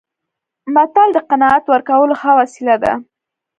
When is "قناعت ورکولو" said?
1.29-2.13